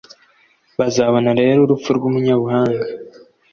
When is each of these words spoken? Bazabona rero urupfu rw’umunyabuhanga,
Bazabona 0.79 1.29
rero 1.39 1.59
urupfu 1.61 1.89
rw’umunyabuhanga, 1.97 2.83